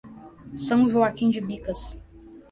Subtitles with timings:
[0.55, 1.95] São Joaquim de Bicas